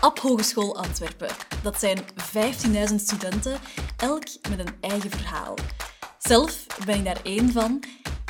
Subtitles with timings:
[0.00, 1.28] App Hogeschool Antwerpen.
[1.62, 1.98] Dat zijn
[2.88, 3.58] 15.000 studenten,
[3.96, 5.54] elk met een eigen verhaal.
[6.18, 7.82] Zelf ben ik daar één van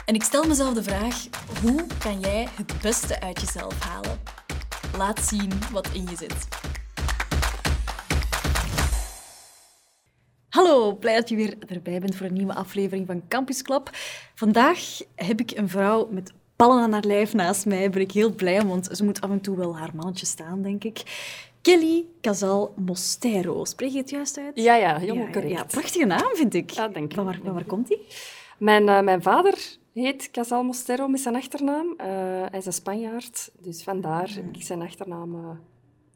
[0.06, 1.26] en ik stel mezelf de vraag:
[1.62, 4.20] hoe kan jij het beste uit jezelf halen?
[4.96, 6.48] Laat zien wat in je zit.
[10.48, 13.90] Hallo, blij dat je weer erbij bent voor een nieuwe aflevering van Campus Club.
[14.34, 17.90] Vandaag heb ik een vrouw met ballen aan haar lijf naast mij.
[17.90, 20.62] Ben ik heel blij om, want ze moet af en toe wel haar mannetje staan,
[20.62, 21.02] denk ik.
[21.68, 23.64] Kelly Casal Mostero.
[23.64, 24.52] Spreek je het juist uit?
[24.54, 25.52] Ja, ja, helemaal ja, correct.
[25.52, 26.70] Ja, prachtige naam, vind ik.
[26.70, 27.14] Ja, denk ik.
[27.14, 28.06] Van waar, van waar komt die?
[28.58, 31.94] Mijn, eh, mijn vader heet Casal Mostero met zijn achternaam.
[31.96, 32.06] Eh,
[32.50, 35.50] hij is een Spanjaard, dus vandaar heb ik zijn achternaam eh,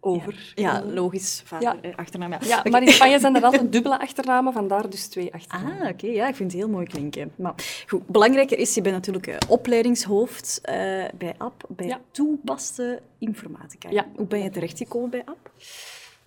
[0.04, 0.52] over.
[0.54, 1.42] Ja, logisch.
[1.44, 1.80] Vader, Ja.
[1.90, 2.34] eh, achternaam.
[2.40, 5.80] Ja, maar in Spanje zijn er altijd dubbele achternamen, vandaar dus twee achternamen.
[5.80, 6.06] Ah, oké.
[6.06, 7.32] Ja, ik vind het heel mooi klinken.
[7.36, 7.54] Maar
[7.88, 10.74] goed, belangrijker is, je bent natuurlijk eh, opleidingshoofd eh,
[11.14, 12.00] bij AP, bij Ja.
[12.10, 13.90] toepaste informatica.
[13.90, 14.06] Ja.
[14.16, 15.50] Hoe ben je terechtgekomen bij AP?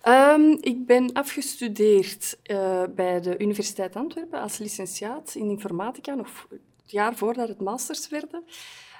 [0.00, 2.38] Ehm, ik ben afgestudeerd
[2.94, 6.60] bij de Universiteit Antwerpen als licentiaat in informatica, nog het
[6.94, 8.42] jaar voordat het masters werden.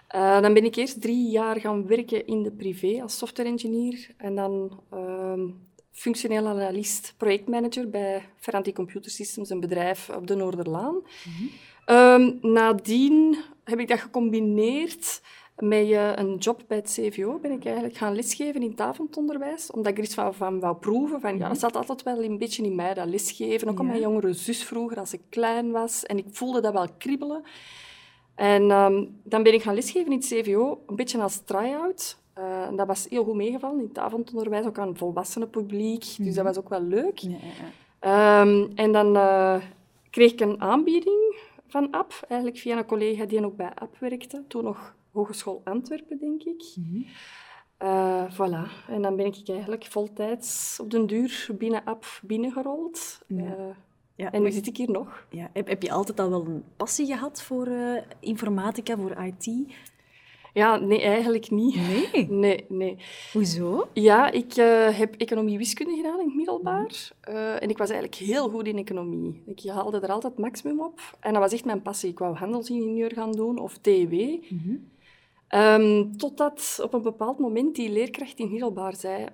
[0.09, 4.15] Eh, dan ben ik eerst drie jaar gaan werken in de privé als software engineer
[4.17, 5.49] en dan ehm,
[5.93, 10.97] functioneel analist, projectmanager bij Ferranti Computer Systems, een bedrijf op de Noorderlaan.
[11.85, 15.21] Ehm, nadien heb ik dat gecombineerd
[15.57, 17.39] met eh, een job bij het CVO.
[17.39, 20.77] Ben ik eigenlijk gaan lesgeven in het avondonderwijs, omdat ik er iets van, van wou
[20.77, 21.21] proeven.
[21.21, 23.69] Van, ja, dat zat altijd wel een beetje in mij, dat lesgeven.
[23.69, 23.85] Ook Ja.
[23.85, 26.05] mijn jongere zus vroeger, als ik klein was.
[26.05, 27.43] En ik voelde dat wel kriebelen.
[28.37, 32.19] En ehm, dan ben ik gaan lesgeven in het CVO, een beetje als try-out.
[32.33, 36.17] Eh, dat was heel goed meegevallen in het avondonderwijs, ook aan volwassenen publiek.
[36.19, 37.19] Dus dat was ook wel leuk.
[37.19, 37.71] Ja, ja.
[37.99, 39.57] Ehm, en dan eh,
[40.11, 44.45] kreeg ik een aanbieding van App, eigenlijk via een collega die ook bij App werkte.
[44.49, 46.65] Toen nog Hogeschool Antwerpen, denk ik.
[46.75, 47.03] Mhm.
[47.77, 48.89] Eh, voilà.
[48.89, 53.21] En dan ben ik eigenlijk voltijds op den duur binnen App binnengerold.
[53.27, 53.77] Ja.
[54.17, 55.27] Ja, en nu zit ik hier nog.
[55.31, 55.51] ja.
[55.53, 59.51] Heb, heb je altijd al wel een passie gehad voor eh, informatica, voor IT?
[60.57, 61.75] Ja, nee, eigenlijk niet.
[61.77, 62.27] Nee.
[62.45, 62.97] Nee, nee.
[63.33, 63.89] Hoezo?
[63.93, 67.11] Ja, ik eh, heb economie-wiskunde gedaan in het middelbaar.
[67.21, 69.43] Eh, en ik was eigenlijk heel goed in economie.
[69.47, 71.01] Ik haalde er altijd het maximum op.
[71.21, 72.11] En dat was echt mijn passie.
[72.11, 74.15] Ik wou handelsingenieur gaan doen of TW.
[75.49, 79.27] Ehm, totdat op een bepaald moment die leerkracht in het middelbaar zei...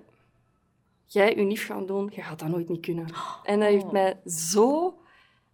[1.13, 3.05] Jij unief gaan doen, je gaat dat nooit niet kunnen.
[3.43, 3.91] En dat heeft Oh.
[3.91, 4.97] mij zo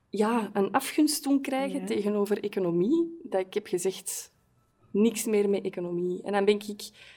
[0.09, 1.85] ja, een afgunst doen krijgen Ja.
[1.85, 4.31] tegenover economie, dat ik heb gezegd,
[4.91, 6.23] niks meer met economie.
[6.23, 6.67] En dan ben ik...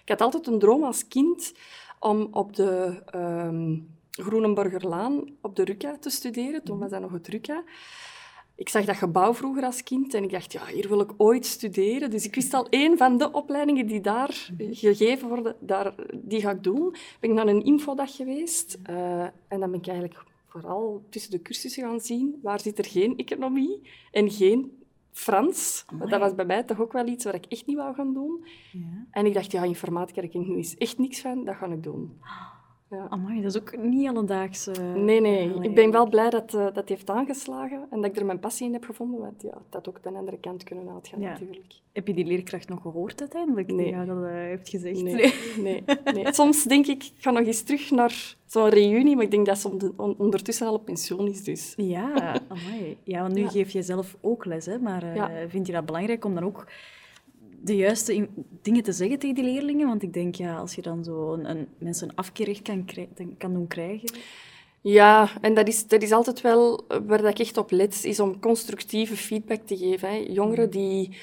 [0.05, 1.53] Ik had altijd een droom als kind
[1.99, 3.79] om op de ehm
[4.11, 6.63] Groenenborgerlaan op de RUCA te studeren.
[6.65, 7.65] Toen was dat nog het RUCA.
[8.55, 11.47] Ik zag dat gebouw vroeger als kind en ik dacht, ja, hier wil ik ooit
[11.47, 12.11] studeren.
[12.11, 16.51] Dus ik wist al, één van de opleidingen die daar gegeven worden, daar, die ga
[16.51, 16.95] ik doen.
[17.21, 21.43] Ben ik naar een infodag geweest eh, en dan ben ik eigenlijk vooral tussen de
[21.43, 23.81] cursussen gaan zien, waar zit er geen economie
[24.11, 24.81] en geen
[25.13, 25.85] Frans.
[26.09, 28.45] Dat was bij mij toch ook wel iets waar ik echt niet wou gaan doen.
[28.73, 29.07] Ja.
[29.11, 31.67] En ik dacht, ja, informatica, daar ken ik nu eens echt niks van, dat ga
[31.67, 32.19] ik doen.
[32.93, 33.07] Ja.
[33.09, 34.67] Amai, dat is ook niet alledaags.
[34.67, 35.51] eh, Nee, nee.
[35.53, 35.69] allee.
[35.69, 38.67] Ik ben wel blij dat eh, dat heeft aangeslagen en dat ik er mijn passie
[38.67, 39.21] in heb gevonden.
[39.21, 41.29] Want ja, dat ook de andere kant kunnen uitgaan, Ja.
[41.31, 41.73] natuurlijk.
[41.93, 43.67] Heb je die leerkracht nog gehoord uiteindelijk?
[43.73, 43.77] Nee.
[43.85, 45.03] Die jou dat eh, heeft gezegd?
[45.03, 46.33] Nee, nee, nee.
[46.33, 49.59] Soms denk ik, ik ga nog eens terug naar zo'n reunie, maar ik denk dat
[49.59, 51.45] ze ondertussen al op pensioen is.
[51.45, 51.73] Dus.
[51.77, 52.97] Ja, amai.
[53.05, 53.49] Ja, want nu Ja.
[53.49, 54.79] geef je zelf ook les, hè?
[54.79, 56.67] maar eh, vind je dat belangrijk om dan ook
[57.65, 59.87] de juiste in- dingen te zeggen tegen die leerlingen?
[59.87, 62.85] Want ik denk, ja, als je dan zo een, een, mensen een afkeer kan,
[63.39, 64.11] kan doen krijgen...
[64.85, 68.41] Ja, en dat is, dat is altijd wel waar ik echt op let, is om
[68.41, 70.09] constructieve feedback te geven.
[70.09, 70.15] Hè.
[70.29, 71.17] Jongeren die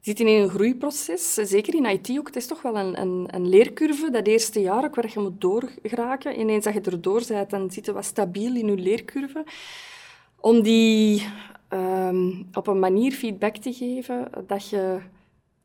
[0.00, 2.26] zitten in een groeiproces, zeker in IT ook.
[2.26, 5.40] Het is toch wel een, een, een leercurve, dat eerste jaar ook, waar je moet
[5.40, 6.40] doorgeraken.
[6.40, 9.44] Ineens dat je erdoor bent, dan zit je wat stabiel in je leercurve.
[10.40, 11.26] Om die
[11.68, 14.98] ehm, op een manier feedback te geven dat je,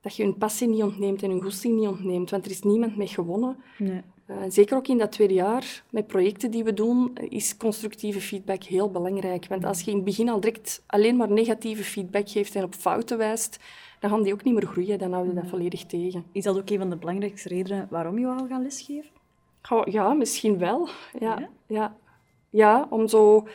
[0.08, 2.30] dat je hun passie niet ontneemt en hun goesting niet ontneemt.
[2.30, 3.58] Want er is niemand mee gewonnen.
[3.78, 4.02] Nee.
[4.30, 8.64] Uh, zeker ook in dat tweede jaar, met projecten die we doen, is constructieve feedback
[8.64, 9.48] heel belangrijk.
[9.48, 12.74] Want als je in het begin al direct alleen maar negatieve feedback geeft en op
[12.74, 13.60] fouten wijst,
[14.00, 15.00] dan gaan die ook niet meer groeien.
[15.00, 16.26] Dan houden we dat volledig tegen.
[16.32, 19.10] Is dat ook een van de belangrijkste redenen waarom je wou gaan lesgeven?
[19.62, 20.88] Goh, ja, misschien wel.
[21.20, 21.50] Ja, Ja?
[21.68, 21.96] ja?
[22.50, 23.48] Ja, om zo...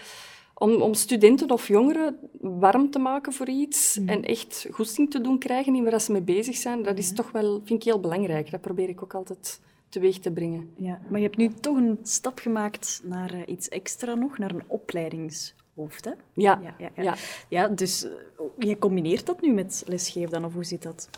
[0.63, 5.39] Om, om studenten of jongeren warm te maken voor iets en echt goesting te doen
[5.39, 8.51] krijgen in waar ze mee bezig zijn, dat is toch wel, vind ik heel belangrijk.
[8.51, 10.71] Dat probeer ik ook altijd teweeg te brengen.
[10.77, 14.51] Ja, maar je hebt nu toch een stap gemaakt naar eh, iets extra nog, naar
[14.51, 16.11] een opleidingshoofd, hè?
[16.11, 17.03] Ja, Ja, ja, ja.
[17.03, 17.15] ja.
[17.49, 18.11] Ja, dus eh,
[18.59, 21.09] je combineert dat nu met lesgeven dan, of hoe zit dat?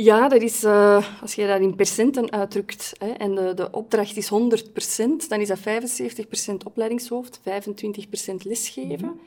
[0.00, 4.16] Ja, dat is, uh, als je dat in percenten uitdrukt hè, en de, de opdracht
[4.16, 5.62] is 100%, dan is dat 75%
[6.64, 7.42] opleidingshoofd, 25%
[8.42, 9.20] lesgeven.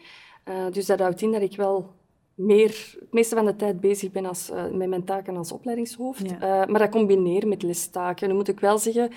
[0.44, 0.56] -hmm.
[0.56, 1.94] uh, dus dat houdt in dat ik wel
[2.36, 6.30] meer, het meeste van de tijd bezig ben als, uh, met mijn taken als opleidingshoofd.
[6.30, 6.66] Ja.
[6.66, 8.28] maar dat combineer met lestaken.
[8.28, 9.12] Nu moet ik wel zeggen,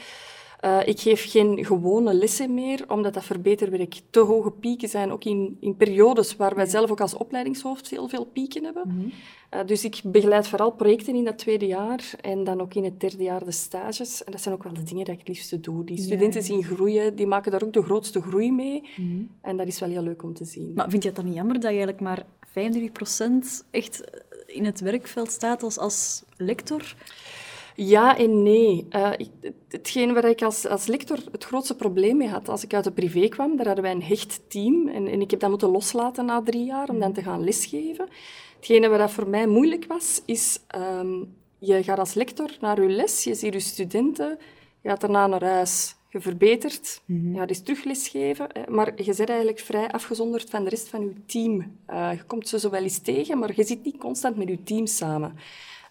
[0.65, 5.25] uh, ik geef geen gewone lessen meer, omdat dat verbeterwerk te hoge pieken zijn, ook
[5.25, 8.83] in, in periodes waar wij zelf ook als opleidingshoofd heel veel pieken hebben.
[8.87, 9.13] Mm -hmm.
[9.61, 13.01] uh, dus ik begeleid vooral projecten in dat tweede jaar en dan ook in het
[13.01, 14.25] derde jaar de stages.
[14.25, 15.85] En dat zijn ook wel de dingen die ik het liefste doe.
[15.85, 16.47] Die studenten ja.
[16.47, 18.83] zien groeien, die maken daar ook de grootste groei mee.
[18.97, 19.31] Mm -hmm.
[19.41, 20.73] En dat is wel heel leuk om te zien.
[20.75, 22.25] Maar vind je het dan niet jammer dat je eigenlijk maar
[23.65, 24.03] 25% echt
[24.47, 26.95] in het werkveld staat als, als lector?
[27.75, 28.87] Ja en nee.
[28.91, 29.11] Uh,
[29.69, 32.93] hetgeen waar ik als, als lector het grootste probleem mee had, als ik uit de
[32.93, 34.89] privé kwam, daar hadden wij een hecht team.
[34.89, 38.09] En, en ik heb dat moeten loslaten na drie jaar om dan te gaan lesgeven.
[38.57, 40.61] Hetgene wat voor mij moeilijk was, is...
[40.77, 41.35] Um,
[41.67, 44.39] je gaat als lector naar je les, je ziet je studenten,
[44.81, 47.33] je gaat daarna naar huis, je verbetert, mm -hmm.
[47.33, 51.01] je gaat eens terug lesgeven, maar je zit eigenlijk vrij afgezonderd van de rest van
[51.01, 51.77] je team.
[51.91, 54.63] Uh, je komt ze zo wel eens tegen, maar je zit niet constant met je
[54.63, 55.37] team samen.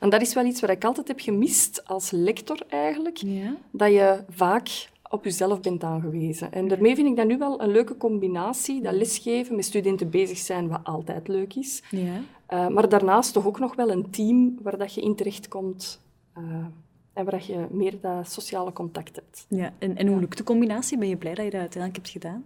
[0.04, 3.56] En dat is wel iets wat ik altijd heb gemist als lector eigenlijk, ja.
[3.72, 6.52] dat je vaak op jezelf bent aangewezen.
[6.52, 10.38] En daarmee vind ik dat nu wel een leuke combinatie, dat lesgeven, met studenten bezig
[10.38, 11.84] zijn, wat altijd leuk is.
[11.90, 12.22] Ja.
[12.50, 16.02] Uh, maar daarnaast toch ook nog wel een team waar dat je in terechtkomt
[16.38, 16.44] uh,
[17.14, 19.46] en waar je meer dat sociale contact hebt.
[19.50, 20.98] Ja, en, en hoe lukt de combinatie?
[20.98, 22.46] Ben je blij dat je dat uiteindelijk hebt gedaan?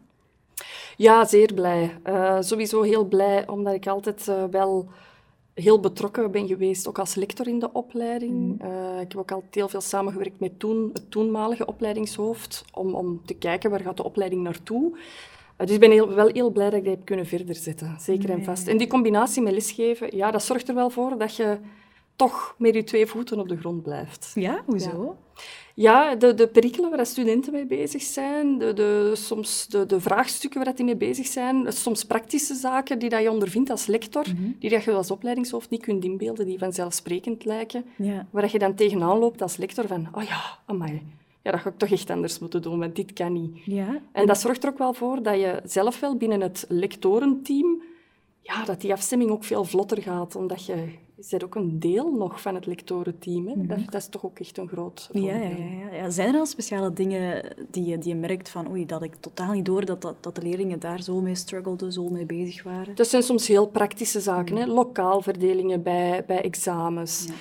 [0.97, 1.97] Ja, zeer blij.
[2.05, 4.87] Uh, sowieso heel blij, omdat ik altijd wel
[5.61, 8.33] heel betrokken ben geweest, ook als lector in de opleiding.
[8.33, 8.57] Mm.
[8.61, 13.21] Uh, ik heb ook altijd heel veel samengewerkt met toen, het toenmalige opleidingshoofd, om, om
[13.25, 14.91] te kijken waar gaat de opleiding naartoe.
[14.91, 17.95] Uh, dus ik ben heel, wel heel blij dat ik dat heb kunnen verder zetten,
[17.99, 18.37] zeker nee.
[18.37, 18.67] en vast.
[18.67, 21.57] En die combinatie met lesgeven, ja, dat zorgt er wel voor dat je
[22.17, 24.31] toch met je twee voeten op de grond blijft.
[24.35, 25.03] Ja, hoezo?
[25.03, 25.41] Ja.
[25.73, 30.63] Ja, de, de perikelen waar studenten mee bezig zijn, de, de, soms de, de vraagstukken
[30.63, 34.35] waar die mee bezig zijn, soms praktische zaken die dat je ondervindt als lector, mm
[34.35, 34.55] -hmm.
[34.59, 38.27] die dat je als opleidingshoofd niet kunt inbeelden, die vanzelfsprekend lijken, ja.
[38.29, 41.01] waar je dan tegenaan loopt als lector van, oh ja, amai,
[41.41, 43.65] ja, dat ga ik toch echt anders moeten doen, want dit kan niet.
[43.65, 44.01] Ja.
[44.11, 47.81] En dat zorgt er ook wel voor dat je zelf wel binnen het lectorenteam,
[48.41, 52.11] ja, dat die afstemming ook veel vlotter gaat, omdat je is er ook een deel
[52.11, 53.47] nog van het lectorenteam.
[53.47, 53.53] Hè?
[53.53, 53.67] Mm -hmm.
[53.67, 56.45] dat, dat, is toch ook echt een groot ja, ja, ja, ja, Zijn er al
[56.45, 60.01] speciale dingen die je, die je merkt van oei, dat ik totaal niet door dat,
[60.01, 62.95] dat, dat de leerlingen daar zo mee struggelden, zo mee bezig waren?
[62.95, 64.53] Dat zijn soms heel praktische zaken.
[64.53, 64.69] Mm -hmm.
[64.69, 64.75] hè?
[64.75, 67.25] Lokaalverdelingen bij, bij examens.
[67.27, 67.33] Ja.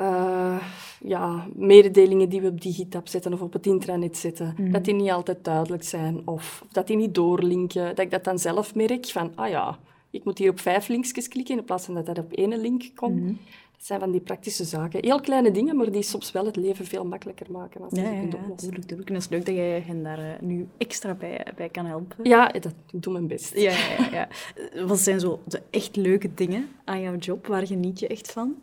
[0.00, 0.62] Uh,
[1.00, 4.72] ja, mededelingen die we op Digitab zetten of op het intranet zetten, mm -hmm.
[4.72, 7.86] dat die niet altijd duidelijk zijn of dat die niet doorlinken.
[7.88, 9.78] Dat ik dat dan zelf merk van, ah ja,
[10.10, 12.90] ik moet hier op vijf linkjes klikken in plaats van dat dat op één link
[12.94, 13.14] komt.
[13.14, 13.38] Mm -hmm.
[13.78, 15.04] Dat zijn van die praktische zaken.
[15.04, 18.06] Heel kleine dingen, maar die soms wel het leven veel makkelijker maken als je ja,
[18.06, 18.70] ze kunt ja, oplossen.
[18.70, 19.08] Ja, tuurlijk.
[19.08, 22.16] En het is leuk dat jij hen daar uh, nu extra bij, bij kan helpen.
[22.22, 23.56] Ja, dat ik doe mijn best.
[23.56, 24.28] Ja, ja, ja.
[24.86, 27.46] Wat zijn zo de echt leuke dingen aan jouw job?
[27.46, 28.54] Waar geniet je echt van?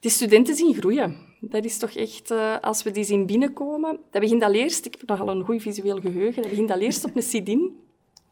[0.00, 1.16] Die studenten zien groeien.
[1.40, 4.94] Dat is toch echt, uh, als we die zien binnenkomen, dat begint al eerst, ik
[4.98, 7.76] heb nogal een goed visueel geheugen, dat begint al eerst op een sidin.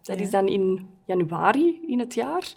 [0.03, 0.25] Dat ja.
[0.25, 2.53] is dan in januari in het jaar.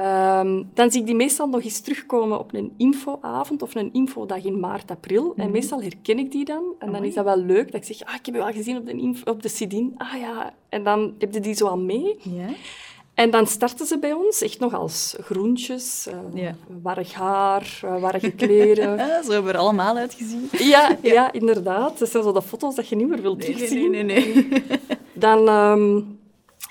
[0.00, 4.44] Um, dan zie ik die meestal nog eens terugkomen op een infoavond of een infodag
[4.44, 5.22] in maart, april.
[5.22, 5.38] Mm -hmm.
[5.38, 5.52] En mhm.
[5.52, 6.64] meestal herken ik die dan.
[6.78, 8.52] En dan oh, is dat wel leuk dat ik zeg, ah, ik heb je al
[8.52, 9.94] gezien op de, info, op de CDIN.
[9.96, 12.18] Ah ja, en dan heb je die zo al mee.
[13.14, 16.50] En dan starten ze bij ons echt nog als groentjes, uh,
[16.82, 18.98] warrig haar, uh, warrige kleren.
[19.24, 20.48] zo hebben we er allemaal uitgezien.
[20.52, 21.12] Ja, ja.
[21.12, 21.98] ja, inderdaad.
[21.98, 23.90] Dat zijn zo de foto's dat je niet meer wilt nee, terugzien.
[23.90, 24.46] Nee, nee, nee.
[24.48, 24.62] nee.
[25.12, 26.18] dan um,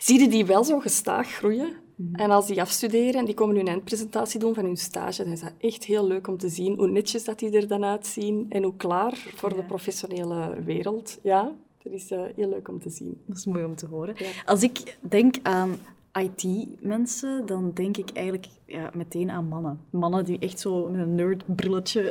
[0.06, 1.74] zie je die wel zo gestaag groeien.
[1.96, 2.16] -hmm.
[2.16, 5.42] En als die afstuderen en die komen hun eindpresentatie doen van hun stage, dan is
[5.42, 8.64] dat echt heel leuk om te zien hoe netjes dat die er dan uitzien en
[8.64, 9.56] hoe klaar voor ja.
[9.56, 11.20] de professionele wereld.
[11.22, 11.52] Ja,
[11.84, 13.22] dat is uh, heel leuk om te zien.
[13.26, 14.16] Dat is mooi om te horen.
[14.18, 14.30] Ja.
[14.46, 15.78] Als ik denk aan
[16.14, 19.80] IT-mensen, dan denk ik eigenlijk ja, meteen aan mannen.
[19.90, 22.02] Mannen die echt zo met een nerdbrilletje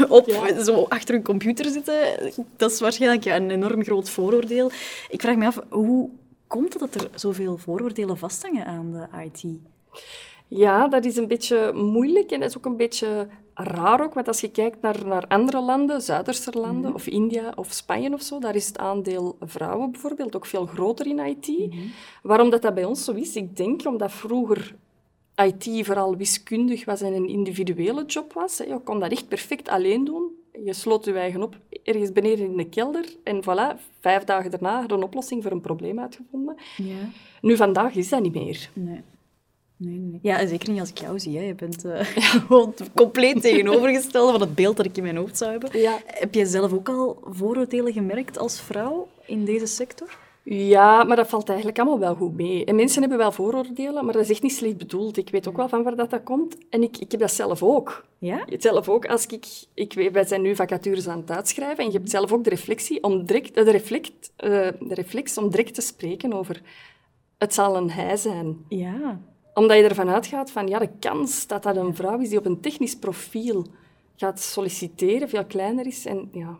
[0.00, 0.62] uh, op, ja.
[0.62, 1.94] zo achter een computer zitten.
[2.56, 4.70] Dat is waarschijnlijk ja, een enorm groot vooroordeel.
[5.08, 6.10] Ik vraag me af, hoe
[6.50, 9.58] komt het dat er zoveel vooroordelen vasthangen aan de IT?
[10.48, 14.28] Ja, dat is een beetje moeilijk en dat is ook een beetje raar ook, want
[14.28, 16.96] als je kijkt naar, naar andere landen, Zuiderse landen, mm.
[16.96, 21.06] of India of Spanje of zo, daar is het aandeel vrouwen bijvoorbeeld ook veel groter
[21.06, 21.48] in IT.
[21.48, 21.92] Mm.
[22.22, 23.36] Waarom dat, dat bij ons zo is?
[23.36, 24.74] Ik denk omdat vroeger
[25.34, 28.56] IT vooral wiskundig was en een individuele job was.
[28.56, 30.39] Je kon dat echt perfect alleen doen.
[30.64, 34.80] Je sloot je eigen op ergens beneden in de kelder en voilà, vijf dagen daarna
[34.80, 36.56] had een oplossing voor een probleem uitgevonden.
[36.76, 37.08] Ja.
[37.40, 38.70] Nu, vandaag is dat niet meer.
[38.72, 39.00] Nee.
[39.76, 40.18] Nee, nee.
[40.22, 41.36] Ja, zeker niet als ik jou zie.
[41.38, 41.44] Hè.
[41.44, 42.00] Je bent uh,
[42.46, 45.80] gewoon compleet tegenovergestelde van het beeld dat ik in mijn hoofd zou hebben.
[45.80, 45.98] Ja.
[46.06, 50.18] Heb jij zelf ook al vooroordelen gemerkt als vrouw in deze sector?
[50.52, 52.64] Ja, maar dat valt eigenlijk allemaal wel goed mee.
[52.64, 55.16] En mensen hebben wel vooroordelen, maar dat is echt niet slecht bedoeld.
[55.16, 56.56] Ik weet ook wel van waar dat, dat komt.
[56.70, 58.04] En ik, ik heb dat zelf ook.
[58.18, 58.44] Ja?
[58.58, 59.46] Zelf ook, als ik...
[59.74, 62.50] ik weet, wij zijn nu vacatures aan het uitschrijven en je hebt zelf ook de
[62.50, 66.62] reflectie om direct, de, reflect, uh, de reflex om direct te spreken over
[67.38, 68.64] het zal een hij zijn.
[68.68, 69.20] Ja.
[69.54, 72.46] Omdat je ervan uitgaat van, ja, de kans dat dat een vrouw is die op
[72.46, 73.66] een technisch profiel
[74.16, 76.06] gaat solliciteren veel kleiner is.
[76.06, 76.58] En ja,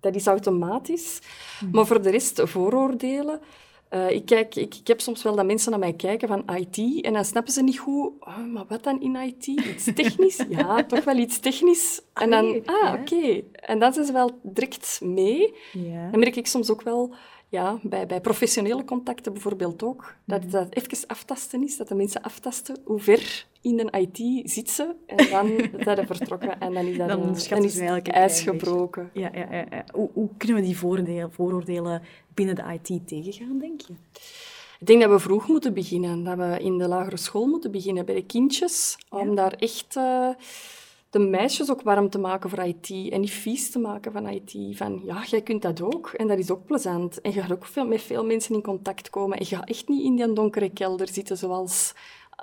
[0.00, 1.18] dat is automatisch.
[1.60, 1.74] Mhm.
[1.74, 3.40] Maar voor de rest, vooroordelen.
[3.90, 7.04] Uh, ik, kijk, ik, ik, heb soms wel dat mensen naar mij kijken van IT
[7.04, 8.12] en dan snappen ze niet goed.
[8.20, 9.46] Oh, maar wat dan in IT?
[9.46, 10.44] Iets technisch?
[10.48, 12.00] ja, toch wel iets technisch.
[12.12, 13.42] En dan, ah, oké.
[13.52, 15.54] En dan zijn ze wel direct mee.
[15.72, 16.10] Ja.
[16.10, 17.14] Dan merk ik soms ook wel
[17.50, 20.50] ja, bij, bij professionele contacten bijvoorbeeld ook, dat Mhm.
[20.50, 24.94] dat even aftasten is, dat de mensen aftasten hoe ver in een IT zit ze,
[25.06, 25.46] en dan
[25.84, 29.10] zijn ze vertrokken en dan is, dat, Dan dan is het ijs gebroken.
[29.12, 29.84] Ja, ja, ja, ja.
[29.92, 32.02] Hoe, hoe kunnen we die vooroordelen, vooroordelen
[32.34, 33.92] binnen de IT tegengaan, denk je?
[34.80, 38.04] Ik denk dat we vroeg moeten beginnen, dat we in de lagere school moeten beginnen
[38.04, 40.28] bij de kindjes, om daar echt eh,
[41.10, 44.76] de meisjes ook warm te maken voor IT en niet vies te maken van IT.
[44.76, 47.20] Van, ja, jij kunt dat ook en dat is ook plezant.
[47.20, 49.88] En je gaat ook veel, met veel mensen in contact komen en je gaat echt
[49.88, 51.92] niet in die donkere kelder zitten zoals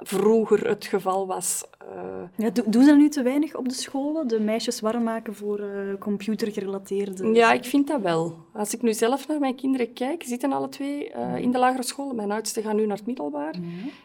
[0.04, 1.64] vroeger het geval was.
[1.80, 4.28] Eh, Ja, do- doen ze dat nu te weinig op de scholen?
[4.28, 7.32] De meisjes warm maken voor eh, computergerelateerde...
[7.34, 8.36] Ja, ik vind dat wel.
[8.54, 11.84] Als ik nu zelf naar mijn kinderen kijk, zitten alle twee eh, in de lagere
[11.84, 12.14] school.
[12.14, 13.56] Mijn oudste gaat nu naar het middelbaar.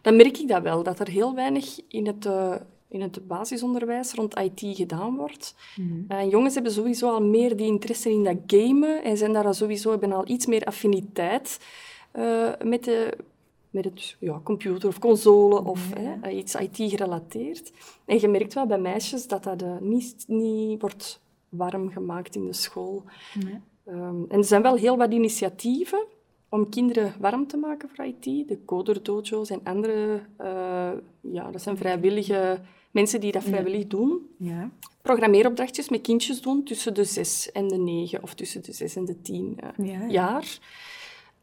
[0.02, 2.28] Dan merk ik dat wel, dat er heel weinig in het,
[2.92, 5.54] in het basisonderwijs rond IT gedaan wordt.
[6.08, 9.54] En jongens hebben sowieso al meer die interesse in dat gamen en zijn daar al
[9.54, 11.60] sowieso, hebben al iets meer affiniteit
[12.10, 13.16] eh, met, de,
[13.70, 17.72] met het ja, computer of console of hè, iets IT-gerelateerd.
[18.04, 22.46] En je merkt wel bij meisjes dat dat eh, niet, niet wordt warm gemaakt in
[22.46, 23.04] de school.
[23.84, 26.06] Ehm, en er zijn wel heel wat initiatieven
[26.48, 28.48] om kinderen warm te maken voor IT.
[28.48, 32.60] De coderdojo's en andere, eh, ja, dat zijn vrijwillige
[32.92, 34.18] mensen die dat vrijwillig doen.
[34.36, 34.70] Ja.
[35.02, 39.04] Programmeeropdrachtjes met kindjes doen tussen de zes en de negen, of tussen de zes en
[39.04, 40.06] de tien eh, Ja, ja.
[40.08, 40.58] jaar.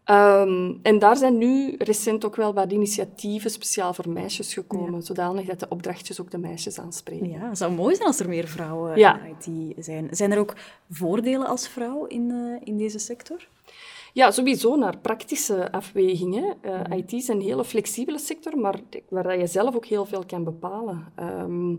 [0.04, 5.46] Ehm, en daar zijn nu recent ook wel wat initiatieven speciaal voor meisjes gekomen, zodanig
[5.46, 7.30] dat de opdrachtjes ook de meisjes aanspreken.
[7.30, 9.20] Ja, het zou mooi zijn als er meer vrouwen Ja.
[9.22, 9.36] in
[9.76, 10.08] IT zijn.
[10.12, 10.56] Zijn er ook
[10.90, 13.48] voordelen als vrouw in, eh, in deze sector?
[14.14, 16.56] Ja, sowieso naar praktische afwegingen.
[16.62, 20.24] Eh, IT is een hele flexibele sector, maar waar dat je zelf ook heel veel
[20.26, 21.06] kan bepalen.
[21.16, 21.76] Ehm,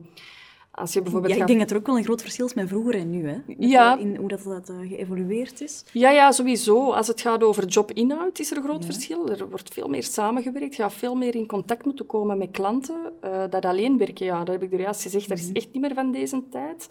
[0.71, 2.55] als je bijvoorbeeld Ja, ik gaat- denk dat er ook wel een groot verschil is
[2.55, 3.29] met vroeger en nu.
[3.29, 3.37] Hè?
[3.47, 3.99] Met, Ja.
[3.99, 5.85] In hoe dat, dat eh, geëvolueerd is.
[5.93, 6.91] Ja, ja, sowieso.
[6.93, 9.29] Als het gaat over jobinhoud is er een groot verschil.
[9.31, 10.77] Er wordt veel meer samengewerkt.
[10.77, 13.13] Je gaat veel meer in contact moeten komen met klanten.
[13.21, 15.83] Eh, dat alleen werken, ja, dat heb ik er juist gezegd, dat is echt niet
[15.83, 16.89] meer van deze tijd.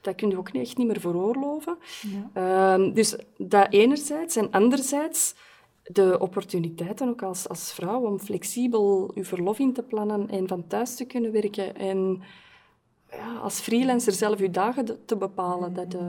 [0.00, 1.76] Dat kun je ook niet- echt niet meer veroorloven.
[2.32, 4.36] Ehm, dus dat enerzijds.
[4.36, 5.34] En anderzijds
[5.82, 10.66] de opportuniteiten ook als, als vrouw om flexibel je verlof in te plannen en van
[10.66, 11.76] thuis te kunnen werken.
[11.76, 12.22] En
[13.10, 15.74] ja, als freelancer zelf je dagen te- bepalen.
[15.74, 16.00] Dat, eh,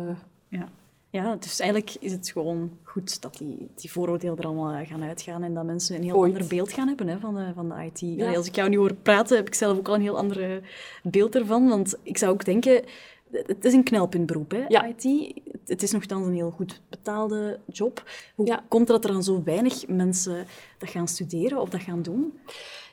[0.48, 0.70] Ja.
[1.10, 5.04] ja, dus eigenlijk is het gewoon goed dat die, die vooroordelen er allemaal eh, gaan
[5.04, 6.34] uitgaan en dat mensen een heel Ooit.
[6.34, 8.00] ander beeld gaan hebben hè, van, de, van de IT.
[8.00, 8.24] Ja.
[8.26, 10.62] Allee, als ik jou nu hoor praten, heb ik zelf ook al een heel ander
[11.04, 11.70] beeld ervan.
[11.70, 12.84] Want ik zou ook denken,
[13.32, 14.86] het is een knelpuntberoep, hè, Ja.
[14.86, 15.34] IT.
[15.66, 18.04] Het is nogthans een heel goed betaalde job.
[18.36, 18.64] Hoe Ja.
[18.68, 20.46] komt het dat er dan zo weinig mensen
[20.78, 22.34] dat gaan studeren of dat gaan doen?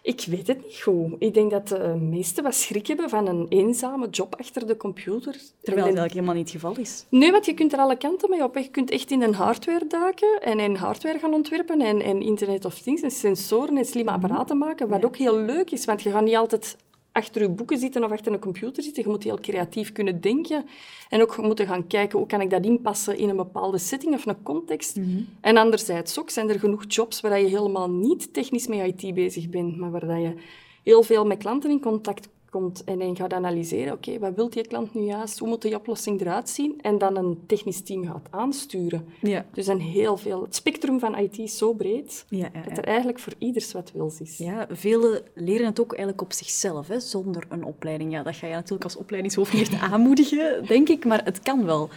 [0.03, 1.15] Ik weet het niet goed.
[1.19, 5.37] Ik denk dat de meesten wat schrik hebben van een eenzame job achter de computer.
[5.63, 7.05] Terwijl eigenlijk helemaal niet het geval is.
[7.11, 8.57] Nee, want je kunt er alle kanten mee op.
[8.57, 12.65] Je kunt echt in een hardware duiken en in hardware gaan ontwerpen en, en Internet
[12.65, 16.11] of Things en sensoren en slimme apparaten maken, wat ook heel leuk is, want je
[16.11, 16.77] gaat niet altijd
[17.19, 19.03] achter je boeken zitten of achter een computer zitten.
[19.03, 20.65] Je moet heel creatief kunnen denken
[21.09, 24.27] en ook moeten gaan kijken hoe kan ik dat inpassen in een bepaalde setting of
[24.27, 24.97] een context.
[25.41, 29.49] En anderzijds ook zijn er genoeg jobs waar je helemaal niet technisch met IT bezig
[29.49, 30.35] bent, maar waar je
[30.83, 34.95] heel veel met klanten in contact komt en gaat analyseren, oké, wat wil die klant
[34.95, 39.07] nu juist, hoe moet die oplossing eruit zien, en dan een technisch team gaat aansturen.
[39.21, 39.47] Ja.
[39.53, 40.43] Dus zijn heel veel...
[40.43, 43.93] Het spectrum van IT is zo breed, Ja, ja, dat er eigenlijk voor ieders wat
[43.93, 44.39] wils is.
[44.39, 48.13] Ja, velen leren het ook eigenlijk op zichzelf, hè, zonder een opleiding.
[48.13, 51.89] Ja, dat ga je natuurlijk als opleidingshoofd niet aanmoedigen, denk ik, maar het kan wel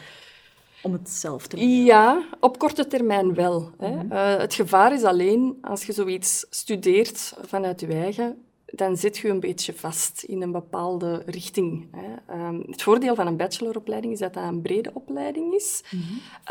[0.81, 1.83] om het zelf te doen.
[1.83, 3.69] Ja, op korte termijn wel.
[3.77, 4.07] Hè.
[4.09, 8.37] Eh, het gevaar is alleen, als je zoiets studeert vanuit je eigen,
[8.71, 11.87] dan zit je een beetje vast in een bepaalde richting.
[11.91, 12.33] Hè.
[12.33, 15.83] Ehm, het voordeel van een bacheloropleiding is dat dat een brede opleiding is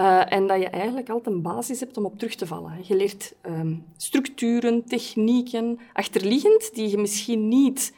[0.01, 2.73] uh, en dat je eigenlijk altijd een basis hebt om op terug te vallen.
[2.83, 7.93] Je leert ehm, structuren, technieken, achterliggend, die je misschien niet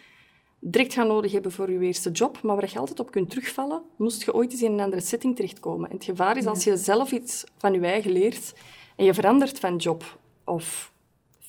[0.58, 3.82] direct gaan nodig hebben voor je eerste job, maar waar je altijd op kunt terugvallen,
[3.96, 5.90] moest je ooit eens in een andere setting terechtkomen.
[5.90, 8.54] En het gevaar is als je zelf iets van je eigen leert
[8.96, 10.91] en je verandert van job of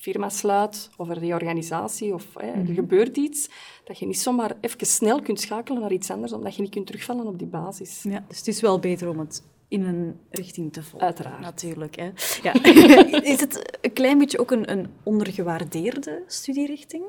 [0.04, 2.74] firma sluit of een reorganisatie of hè, er mhm.
[2.74, 3.48] gebeurt iets,
[3.84, 6.86] dat je niet zomaar even snel kunt schakelen naar iets anders, omdat je niet kunt
[6.86, 8.02] terugvallen op die basis.
[8.02, 11.06] Ja, dus het is wel beter om het in een richting te volgen.
[11.06, 11.40] Uiteraard.
[11.40, 11.96] Natuurlijk.
[11.96, 12.10] Hè.
[12.42, 12.52] Ja.
[13.32, 17.04] is het een klein beetje ook een, een ondergewaardeerde studierichting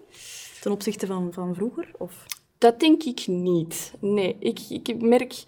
[0.62, 1.92] ten opzichte van, van vroeger?
[1.98, 2.25] Of?
[2.58, 3.94] Dat denk ik niet.
[4.00, 5.44] Nee, ik, ik merk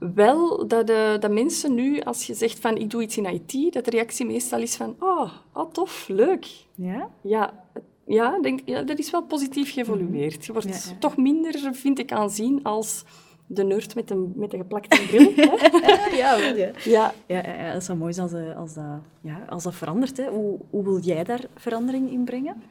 [0.00, 3.72] wel dat, de, dat mensen nu, als je zegt van ik doe iets in IT,
[3.72, 6.46] dat de reactie meestal is van oh, oh tof, leuk.
[6.74, 7.10] Ja?
[7.22, 7.64] Ja,
[8.06, 10.46] ja, denk, ja, dat is wel positief geëvolueerd.
[10.46, 13.04] Je wordt toch minder, vind ik, aanzien als
[13.46, 15.32] de nerd met een, met een geplakte bril.
[16.20, 16.72] ja, ja.
[16.84, 17.12] Ja.
[17.26, 18.84] Ja, ja, dat zou mooi zijn als, eh, als, dat,
[19.20, 20.16] ja, als dat verandert.
[20.16, 20.28] Hè.
[20.28, 22.62] Hoe, hoe wil jij daar verandering in brengen?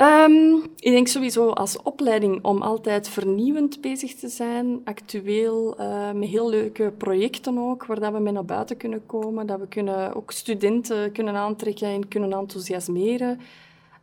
[0.00, 6.28] Um, ik denk sowieso als opleiding om altijd vernieuwend bezig te zijn, actueel, uh, met
[6.28, 10.14] heel leuke projecten ook, waar dat we mee naar buiten kunnen komen, dat we kunnen
[10.14, 13.40] ook studenten kunnen aantrekken en kunnen enthousiasmeren.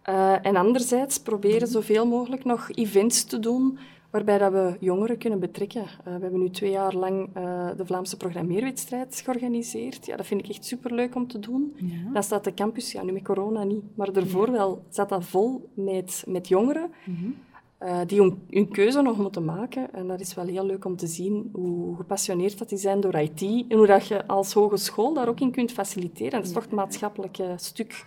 [0.09, 3.79] Uh, en anderzijds proberen zoveel mogelijk nog events te doen
[4.09, 5.81] waarbij dat we jongeren kunnen betrekken.
[5.81, 10.05] Uh, we hebben nu twee jaar lang uh, de Vlaamse programmeerwedstrijd georganiseerd.
[10.05, 11.73] Ja, dat vind ik echt superleuk om te doen.
[11.75, 12.11] Ja.
[12.13, 15.69] Dan staat de campus, ja, nu met corona niet, maar daarvoor wel, zat dat vol
[15.73, 16.91] met, met jongeren.
[17.05, 17.35] Mm
[17.83, 19.93] uh, die hun, hun, keuze nog moeten maken.
[19.93, 23.15] En dat is wel heel leuk om te zien hoe gepassioneerd dat die zijn door
[23.15, 26.31] IT en hoe dat je als hogeschool daar ook in kunt faciliteren.
[26.31, 28.05] Dat is toch het maatschappelijke stuk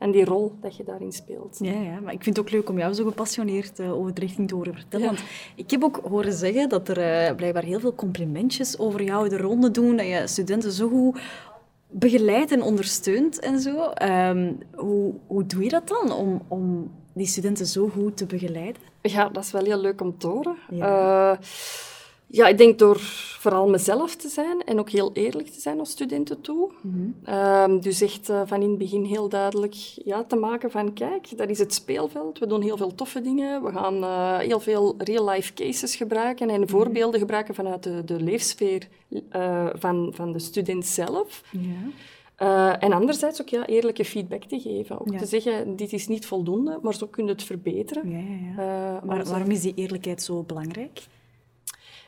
[0.00, 1.58] en die rol dat je daarin speelt.
[1.60, 4.20] Ja, ja, maar ik vind het ook leuk om jou zo gepassioneerd uh, over de
[4.20, 5.06] richting te horen vertellen.
[5.06, 5.22] Want
[5.54, 9.36] ik heb ook horen zeggen dat er uh, blijkbaar heel veel complimentjes over jou de
[9.36, 11.20] ronde doen, dat je studenten zo goed
[11.90, 13.92] begeleidt en ondersteunt en zo.
[14.02, 18.82] Um, hoe, hoe doe je dat dan om, om die studenten zo goed te begeleiden?
[19.02, 20.56] Ja, dat is wel heel leuk om te horen.
[20.70, 21.30] Ja.
[21.32, 21.38] Uh,
[22.30, 22.98] ja, ik denk door
[23.40, 26.72] vooral mezelf te zijn en ook heel eerlijk te zijn naar studenten toe.
[26.80, 27.80] Mm -hmm.
[27.80, 31.48] dus echt uh, van in het begin heel duidelijk ja, te maken van, kijk, dat
[31.48, 32.38] is het speelveld.
[32.38, 33.62] We doen heel veel toffe dingen.
[33.62, 36.68] We gaan uh, heel veel real-life cases gebruiken en mhm.
[36.68, 38.88] voorbeelden gebruiken vanuit de, de leefsfeer
[39.32, 41.42] uh, van, van de student zelf.
[42.78, 45.00] En anderzijds ook ja, eerlijke feedback te geven.
[45.00, 48.10] Ook te zeggen, dit is niet voldoende, maar zo kun je het verbeteren.
[48.10, 48.18] Ja,
[48.62, 51.00] ja, maar waarom is die eerlijkheid zo belangrijk?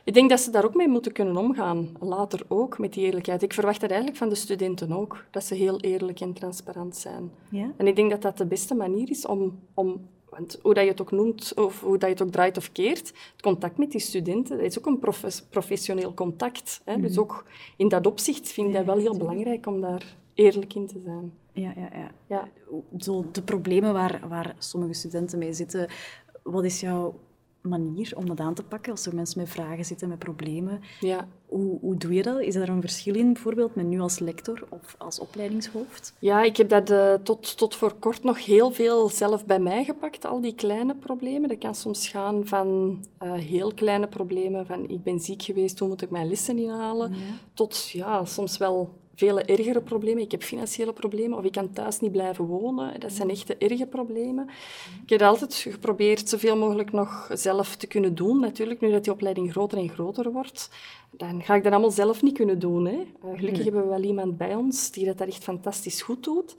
[0.03, 3.41] Ik denk dat ze daar ook mee moeten kunnen omgaan, later ook, met die eerlijkheid.
[3.41, 7.31] Ik verwacht dat eigenlijk van de studenten ook, dat ze heel eerlijk en transparant zijn.
[7.49, 7.71] Ja?
[7.77, 10.89] En ik denk dat dat de beste manier is om, om want hoe dat je
[10.89, 13.91] het ook noemt, of hoe dat je het ook draait of keert, het contact met
[13.91, 14.99] die studenten, dat is ook een
[15.49, 16.81] professioneel contact.
[16.83, 16.99] Hè?
[16.99, 17.19] Dus mhm.
[17.19, 17.45] ook
[17.77, 21.33] in dat opzicht vind ik dat wel heel belangrijk om daar eerlijk in te zijn.
[21.51, 22.11] Ja, ja, ja.
[22.27, 22.49] ja.
[22.97, 25.87] Zo de problemen waar, waar sommige studenten mee zitten,
[26.43, 27.15] wat is jouw
[27.63, 30.81] manier om dat aan te pakken als er mensen met vragen zitten, met problemen.
[30.99, 31.27] Ja.
[31.45, 32.39] Hoe, hoe doe je dat?
[32.39, 36.13] Is er een verschil in, bijvoorbeeld, met nu als lector of als opleidingshoofd?
[36.19, 39.83] Ja, ik heb dat uh, tot, tot voor kort nog heel veel zelf bij mij
[39.83, 41.49] gepakt, al die kleine problemen.
[41.49, 45.87] Dat kan soms gaan van uh, heel kleine problemen, van ik ben ziek geweest, hoe
[45.87, 47.17] moet ik mijn lessen inhalen, ja.
[47.53, 50.23] tot ja, soms wel vele ergere problemen.
[50.23, 52.99] Ik heb financiële problemen of ik kan thuis niet blijven wonen.
[52.99, 54.49] Dat zijn echte erge problemen.
[55.03, 58.39] Ik heb altijd geprobeerd zoveel mogelijk nog zelf te kunnen doen.
[58.39, 60.69] Natuurlijk, nu dat die opleiding groter en groter wordt,
[61.11, 62.85] dan ga ik dat allemaal zelf niet kunnen doen.
[62.85, 63.05] Hè.
[63.25, 66.55] Uh, gelukkig hebben we wel iemand bij ons die dat, echt fantastisch goed doet.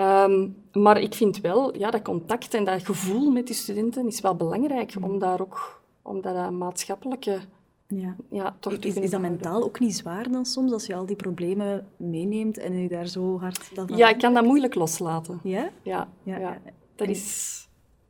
[0.00, 4.20] Um, maar ik vind wel, ja, dat contact en dat gevoel met die studenten is
[4.20, 7.40] wel belangrijk om daar ook om dat maatschappelijke
[7.88, 8.16] ja.
[8.30, 11.16] Ja, toch is, is dat mentaal ook niet zwaar dan soms, als je al die
[11.16, 13.70] problemen meeneemt en je daar zo hard...
[13.86, 15.40] ja, ik kan dat moeilijk loslaten.
[15.42, 15.70] Ja?
[15.82, 16.08] Ja.
[16.22, 16.58] ja, ja.
[16.96, 17.62] Dat is...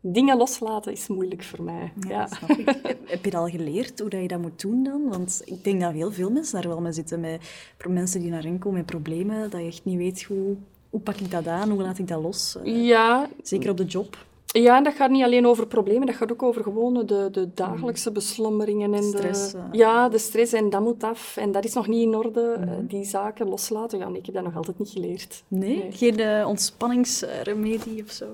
[0.06, 1.92] Dingen loslaten is moeilijk voor mij.
[2.08, 2.66] Ja, Snap ik.
[3.04, 5.08] Heb je al geleerd hoe dat je dat moet doen dan?
[5.08, 7.40] Want ik denk dat heel veel mensen daar wel mee zitten, met
[7.88, 10.56] mensen die naar hen komen met problemen, dat je echt niet weet hoe,
[10.90, 12.56] hoe pak ik dat aan, hoe laat ik dat los.
[12.64, 13.28] Ja.
[13.42, 14.16] Zeker op de job.
[14.62, 17.48] Ja, en dat gaat niet alleen over problemen, dat gaat ook over gewoon de, de
[17.54, 18.94] dagelijkse beslommeringen.
[18.94, 19.52] En stress.
[19.52, 21.36] De, ja, de stress en dat moet af.
[21.36, 22.56] En dat is nog niet in orde.
[22.58, 22.86] Mm.
[22.86, 25.42] Die zaken loslaten, ja, ik heb dat nog altijd niet geleerd.
[25.48, 25.86] Nee?
[25.90, 28.26] Geen uh, ontspanningsremedie of zo?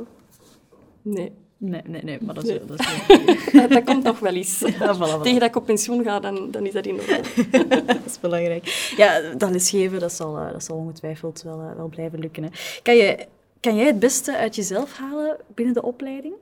[1.02, 1.32] Nee.
[1.56, 4.58] Nee, nee, nee, maar dat, is, Dat, is dat, komt nog wel eens.
[4.78, 7.20] Ja, voilà, Tegen dat ik op pensioen ga, dan, dan is dat in orde.
[7.86, 8.92] dat is belangrijk.
[8.96, 12.42] Ja, dat lesgeven, dat zal, dat zal ongetwijfeld wel, wel blijven lukken.
[12.42, 12.48] Hè.
[12.82, 13.26] Kan je
[13.60, 16.34] kan jij het beste uit jezelf halen binnen de opleiding?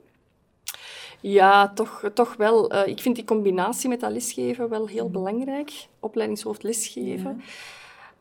[1.19, 2.73] Ja, toch, toch wel.
[2.73, 5.87] Uh, ik vind die combinatie met dat lesgeven wel heel belangrijk.
[5.99, 7.41] Opleidingshoofd lesgeven.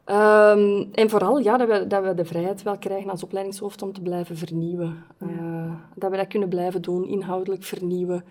[0.06, 3.92] Um, en vooral ja, dat, we, dat we de vrijheid wel krijgen als opleidingshoofd om
[3.92, 5.04] te blijven vernieuwen.
[5.22, 8.24] Uh, dat we dat kunnen blijven doen, inhoudelijk vernieuwen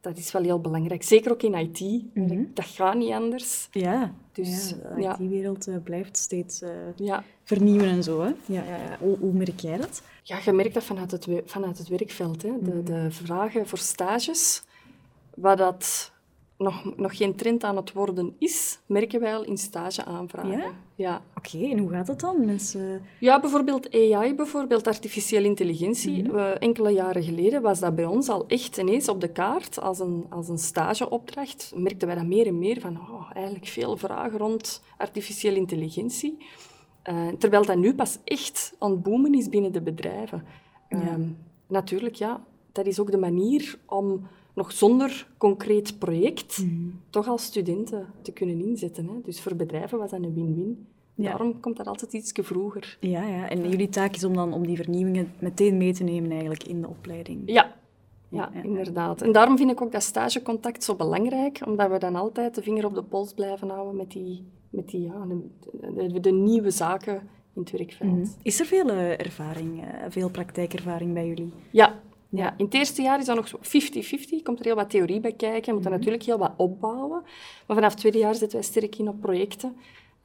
[0.00, 1.02] dat is wel heel belangrijk.
[1.02, 1.80] Zeker ook in IT.
[2.14, 2.44] Mhm.
[2.54, 3.68] Dat gaat niet anders.
[3.70, 7.24] Ja, dus, de IT-wereld uh, blijft steeds uh, ja.
[7.44, 8.20] vernieuwen en zo.
[8.20, 8.32] Hè?
[8.46, 10.02] Ja, ja, hoe, hoe, merk jij dat?
[10.22, 12.42] Ja, je merkt dat vanuit het, vanuit het werkveld.
[12.42, 12.52] Hè.
[12.62, 12.84] De, mhm.
[12.84, 14.62] de vragen voor stages,
[15.34, 16.12] wat dat
[16.60, 20.58] nog, nog geen trend aan het worden is, merken wij al in stageaanvragen.
[20.58, 20.72] Ja?
[20.94, 21.22] ja.
[21.36, 22.44] Oké, en hoe gaat dat dan?
[22.44, 23.02] Mensen...
[23.20, 26.22] Ja, bijvoorbeeld AI, bijvoorbeeld artificiële intelligentie.
[26.22, 29.98] Mm enkele jaren geleden was dat bij ons al echt ineens op de kaart als
[29.98, 31.72] een, als een stageopdracht.
[31.76, 36.46] Merkten wij dat meer en meer van, oh, eigenlijk veel vragen rond artificiële intelligentie.
[37.10, 40.44] Uh, terwijl dat nu pas echt aan het boomen is binnen de bedrijven.
[40.88, 41.28] Ehm,
[41.66, 46.88] natuurlijk, ja, dat is ook de manier om nog zonder concreet project, mhm.
[47.10, 49.06] toch als studenten te kunnen inzetten.
[49.06, 49.20] Hè.
[49.24, 50.86] Dus voor bedrijven was dat een win-win.
[51.14, 52.96] Daarom komt dat altijd iets vroeger.
[53.00, 56.30] Ja, ja, en jullie taak is om dan om die vernieuwingen meteen mee te nemen
[56.30, 57.42] eigenlijk in de opleiding.
[57.46, 57.76] Ja,
[58.28, 59.22] ja, inderdaad.
[59.22, 62.86] En daarom vind ik ook dat stagecontact zo belangrijk, omdat we dan altijd de vinger
[62.86, 65.26] op de pols blijven houden met die, met die ja,
[65.94, 67.14] de, de, nieuwe zaken
[67.54, 68.10] in het werkveld.
[68.10, 68.26] Mhm.
[68.42, 71.52] Is er veel uh, ervaring, uh, veel praktijkervaring bij jullie?
[71.70, 71.99] Ja,
[72.30, 74.42] ja, in het eerste jaar is dat nog zo 50-50.
[74.42, 75.64] Komt er heel wat theorie bij kijken.
[75.64, 75.98] Je moet er mhm.
[75.98, 77.22] natuurlijk heel wat opbouwen.
[77.66, 79.76] Maar vanaf het tweede jaar zetten wij sterk in op projecten.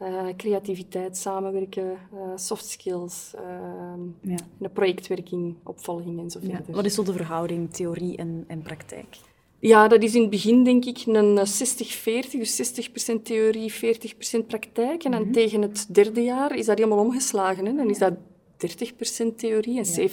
[0.01, 3.41] Uh, creativiteit, samenwerken, uh, soft skills, uh,
[4.21, 4.35] ja.
[4.57, 6.67] de projectwerking, opvolging enzovoort.
[6.67, 6.73] Ja.
[6.73, 9.17] Wat is zo de verhouding theorie en, en praktijk?
[9.59, 11.43] Ja, dat is in het begin denk ik een 60-40,
[12.31, 15.03] dus 60% theorie, 40% praktijk.
[15.03, 15.31] En dan mhm.
[15.31, 17.65] tegen het derde jaar is dat helemaal omgeslagen.
[17.65, 17.73] Hè?
[17.73, 20.09] Dan is dat 30% theorie en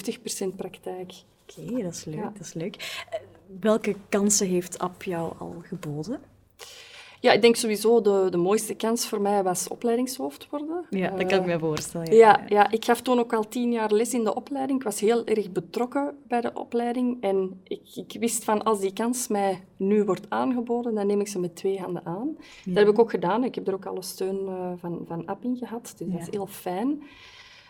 [0.53, 1.13] 70% praktijk.
[1.43, 2.23] Oké, dat is leuk.
[2.23, 3.05] Dat is leuk.
[3.11, 3.19] Eh,
[3.61, 6.21] welke kansen heeft App jou al geboden?
[7.23, 10.85] Ja, ik denk sowieso de, de mooiste kans voor mij was opleidingshoofd worden.
[10.91, 12.15] Ja, dat kan ik me voorstellen.
[12.15, 12.45] Ja.
[12.49, 12.71] ja.
[12.71, 14.79] ik gaf toen ook al tien jaar les in de opleiding.
[14.79, 17.23] Ik was heel erg betrokken bij de opleiding.
[17.23, 21.29] En ik, ik wist van, als die kans mij nu wordt aangeboden, dan neem ik
[21.29, 22.37] ze met twee handen aan.
[22.65, 23.45] Dat heb ik ook gedaan.
[23.45, 25.95] Ik heb er ook alle steun uh, van, van App in gehad.
[25.97, 27.03] Dus dat is heel fijn.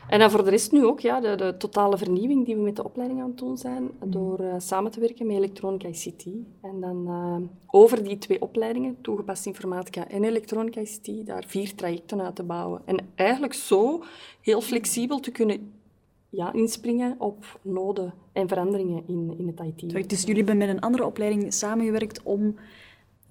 [0.08, 2.76] En dan voor de rest nu ook ja, de, de, totale vernieuwing die we met
[2.76, 6.24] de opleiding aan het doen zijn, door uh, samen te werken met Elektronica ICT.
[6.62, 7.36] En dan uh,
[7.66, 12.82] over die twee opleidingen, toegepaste informatica en Elektronica ICT, daar vier trajecten uit te bouwen.
[12.84, 14.02] En eigenlijk zo
[14.40, 15.72] heel flexibel te kunnen
[16.28, 20.08] ja, inspringen op noden en veranderingen in, in het IT.
[20.08, 22.56] Dus jullie hebben met een andere opleiding samengewerkt om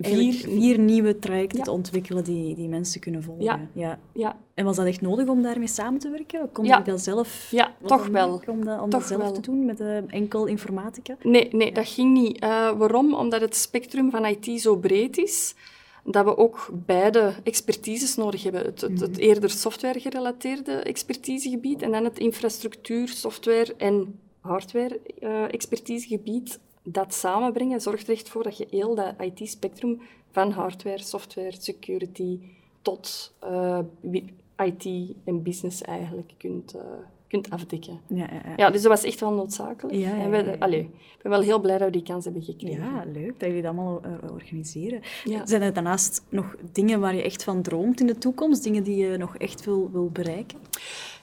[0.02, 3.44] vier, vier nieuwe trajecten te ontwikkelen die, die mensen kunnen volgen.
[3.44, 3.60] Ja.
[3.74, 4.00] ja.
[4.14, 4.38] ja.
[4.54, 6.52] En was dat echt nodig om daarmee samen te werken?
[6.52, 7.48] Kon je dat zelf...
[7.52, 8.42] Ja, toch wel.
[8.48, 9.32] Om dat, om toch dat zelf wel.
[9.32, 11.16] te doen met uh, enkel informatica?
[11.24, 12.44] Nee, nee dat ging niet.
[12.44, 13.14] Uh, waarom?
[13.14, 15.56] Omdat het spectrum van IT zo breed is
[16.04, 18.66] dat we ook beide expertises nodig hebben.
[18.66, 19.20] Het, het, het mhm.
[19.20, 28.14] eerder software-gerelateerde expertisegebied en dan het infrastructuur, software en hardware-expertisegebied eh, dat samenbrengen zorgt er
[28.14, 32.40] echt voor dat je heel dat IT-spectrum van hardware, software, security
[32.82, 33.80] tot uh,
[34.12, 34.24] eh,
[34.66, 36.82] IT en business eigenlijk kunt, uh,
[37.28, 38.00] kunt afdekken.
[38.08, 38.54] Ja, ja, ja.
[38.56, 39.98] ja, dus dat was echt wel noodzakelijk.
[39.98, 42.84] Ja, en we, allee, ik ben wel heel blij dat we die kans hebben gekregen.
[42.84, 45.02] Ja, leuk dat jullie dat allemaal uh, organiseren.
[45.44, 48.64] Zijn er daarnaast nog dingen waar je echt van droomt in de toekomst?
[48.64, 50.60] Dingen die je nog echt wil, wil bereiken?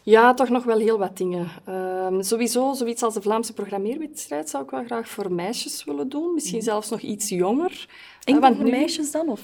[0.08, 1.48] Ja, toch nog wel heel wat dingen.
[1.68, 6.34] Um, sowieso, zoiets als de Vlaamse programmeerwedstrijd zou ik wel graag voor meisjes willen doen.
[6.34, 6.66] Misschien mhm.
[6.66, 7.86] zelfs nog iets jonger.
[8.24, 9.28] En voor meisjes dan?
[9.28, 9.40] Of?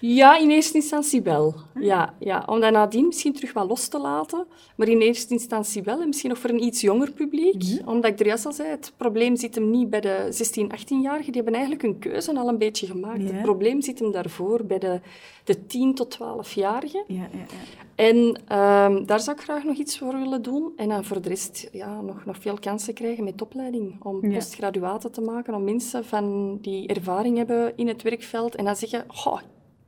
[0.00, 1.54] Ja, in eerste instantie wel.
[1.74, 1.82] Ah.
[1.82, 4.46] Ja, ja, om dat nadien misschien terug wat los te laten.
[4.76, 6.00] Maar in eerste instantie wel.
[6.00, 7.64] En misschien nog voor een iets jonger publiek.
[7.84, 11.32] Omdat ik er juist al zei, het probleem zit hem niet bij de 16, 18-jarigen.
[11.32, 13.22] Die hebben eigenlijk hun keuze al een beetje gemaakt.
[13.22, 15.00] Het probleem zit hem daarvoor bij de,
[15.44, 17.04] de 10 tot 12-jarigen.
[17.06, 17.46] Ja, ja,
[17.94, 20.72] en um, daar zou ik graag nog iets voor willen doen.
[20.76, 24.04] En dan voor de rest ja, nog, nog veel kansen krijgen met opleiding.
[24.04, 25.54] Om postgraduaten te maken.
[25.54, 28.54] Om mensen van die ervaring hebben in het werkveld.
[28.54, 29.04] En dan zeggen,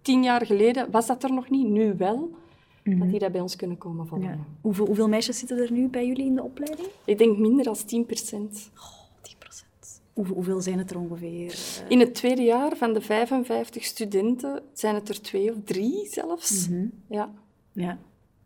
[0.02, 2.30] tien jaar geleden was dat er nog niet, nu wel.
[2.84, 3.10] Dat mhm.
[3.10, 4.46] die dat bij ons kunnen komen volgen.
[4.60, 6.88] Hoeveel, hoeveel, meisjes zitten er nu bij jullie in de opleiding?
[7.04, 8.70] Ik denk minder dan 10 procent.
[8.76, 10.00] Oh, 10 procent.
[10.12, 11.58] Hoeveel zijn het er ongeveer?
[11.88, 16.68] In het tweede jaar van de 55 studenten zijn het er twee of drie zelfs.
[16.68, 16.86] Mhm.
[17.08, 17.30] Ja.
[17.72, 17.98] ja.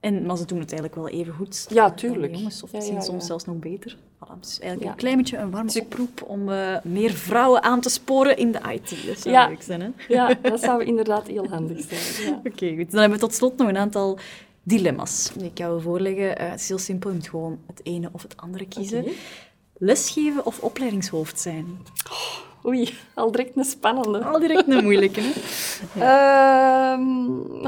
[0.04, 1.66] En, maar ze doen het eigenlijk wel even goed.
[1.68, 2.34] Ja, tuurlijk.
[2.34, 3.96] jongens, of ja, soms zelfs nog beter.
[3.96, 7.88] Voilà, dus eigenlijk een klein beetje een warme oproep om uh, meer vrouwen aan te
[7.88, 9.06] sporen in de IT.
[9.06, 9.88] Dat zou leuk zijn, hè?
[10.08, 12.34] Ja, dat zou inderdaad heel handig zijn.
[12.44, 12.90] Oké, goed.
[12.90, 14.18] Dan hebben we tot slot nog een aantal
[14.62, 16.42] dilemma's die ik jou voorleggen.
[16.42, 19.04] Uh, het is heel simpel, je moet gewoon het ene of het andere kiezen.
[19.78, 21.78] Lesgeven of opleidingshoofd zijn?
[22.10, 24.24] Oh, Oei, al direct een spannende.
[24.24, 25.20] Al direct een moeilijke.
[25.20, 25.32] Hè?
[26.92, 27.66] Ehm,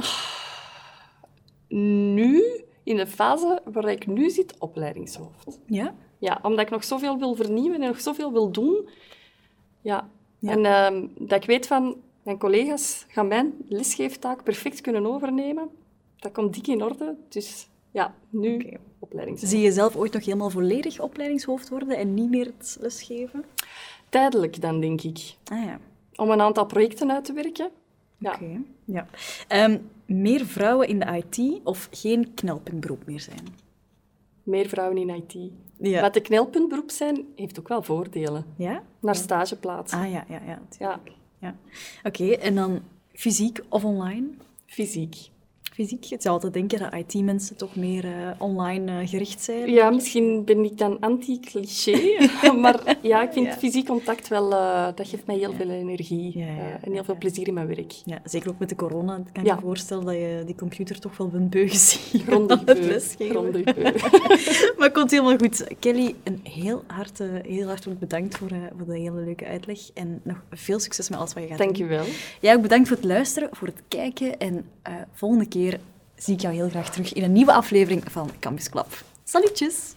[1.69, 5.59] nu, in de fase waar ik nu zit, opleidingshoofd.
[5.67, 5.95] Ja?
[6.19, 8.89] Ja, omdat ik nog zoveel wil vernieuwen en nog zoveel wil doen.
[9.81, 10.09] Ja.
[10.39, 10.51] Ja.
[10.51, 15.69] En ehm, dat ik weet van, mijn collega's gaan mijn lesgeeftaak perfect kunnen overnemen.
[16.17, 17.17] Dat komt dik in orde.
[17.29, 18.77] Dus ja, nu Oké.
[18.99, 19.53] opleidingshoofd.
[19.53, 23.45] Zie je zelf ooit nog helemaal volledig opleidingshoofd worden en niet meer het lesgeven?
[24.09, 25.35] Tijdelijk dan, denk ik.
[25.45, 25.79] Ah ja.
[26.17, 27.71] Om een aantal projecten uit te werken.
[28.19, 28.33] Ja.
[28.33, 28.63] Oké.
[28.85, 29.07] Ja.
[29.49, 33.47] Ehm, meer vrouwen in de IT of geen knelpuntberoep meer zijn?
[34.43, 35.51] Meer vrouwen in IT.
[35.79, 36.01] Ja.
[36.01, 38.45] Wat de knelpuntberoep zijn, heeft ook wel voordelen.
[38.57, 38.83] Ja?
[39.01, 39.99] Naar stageplaatsen.
[39.99, 40.61] Ah ja, ja, ja.
[40.79, 41.01] Ja,
[41.39, 41.57] ja.
[42.03, 44.27] Oké, en dan fysiek of online?
[44.67, 45.31] fysiek.
[45.77, 46.05] Fysiek?
[46.05, 49.71] Je zou altijd denken dat IT-mensen toch meer eh, online eh, gericht zijn.
[49.71, 52.29] Ja, misschien ben ik dan anti-cliché,
[52.63, 53.53] maar ja, ik vind Ja.
[53.53, 57.05] fysiek contact wel, eh, dat geeft mij heel veel energie Ja, ja, ja, en heel
[57.05, 57.93] veel plezier in mijn werk.
[58.05, 59.55] Ja, zeker ook met de corona kan ik Ja.
[59.55, 62.79] me voorstellen dat je die computer toch wel bent beu gezien Grondig aan het
[63.75, 63.83] beu.
[64.77, 65.67] Maar het komt helemaal goed.
[65.79, 69.79] Kelly, een heel, hart, heel hartelijk bedankt voor, voor de hele leuke uitleg.
[69.95, 71.89] En nog veel succes met alles wat je gaat Dank doen.
[71.89, 72.05] je wel.
[72.41, 74.39] Jij ook bedankt voor het luisteren, voor het kijken.
[74.39, 74.65] En
[75.13, 75.47] volgende
[76.17, 79.05] zie ik jou heel graag terug in een nieuwe aflevering van Campus Club.
[79.25, 79.96] Salutjes!